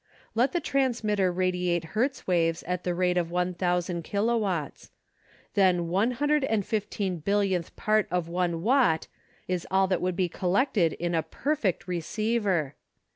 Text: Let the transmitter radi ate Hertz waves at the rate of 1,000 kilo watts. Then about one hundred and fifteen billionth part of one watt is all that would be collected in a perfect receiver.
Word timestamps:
Let 0.33 0.51
the 0.51 0.59
transmitter 0.59 1.31
radi 1.31 1.67
ate 1.67 1.83
Hertz 1.93 2.25
waves 2.25 2.63
at 2.63 2.83
the 2.83 2.95
rate 2.95 3.17
of 3.19 3.29
1,000 3.29 4.01
kilo 4.03 4.35
watts. 4.35 4.89
Then 5.53 5.75
about 5.75 5.85
one 5.89 6.11
hundred 6.13 6.43
and 6.45 6.65
fifteen 6.65 7.19
billionth 7.19 7.75
part 7.75 8.07
of 8.09 8.27
one 8.27 8.63
watt 8.63 9.05
is 9.47 9.67
all 9.69 9.85
that 9.89 10.01
would 10.01 10.15
be 10.15 10.27
collected 10.27 10.93
in 10.93 11.13
a 11.13 11.21
perfect 11.21 11.87
receiver. 11.87 12.73